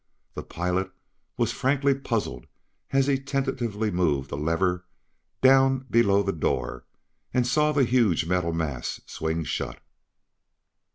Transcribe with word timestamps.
The 0.33 0.41
pilot 0.41 0.89
was 1.37 1.51
frankly 1.51 1.93
puzzled 1.93 2.47
as 2.89 3.05
he 3.05 3.19
tentatively 3.19 3.91
moved 3.91 4.31
a 4.31 4.35
lever 4.35 4.83
down 5.43 5.85
below 5.91 6.23
that 6.23 6.39
door 6.39 6.85
and 7.35 7.45
saw 7.45 7.71
the 7.71 7.83
huge 7.85 8.25
metal 8.25 8.51
mass 8.51 9.01
swing 9.05 9.43
shut. 9.43 9.79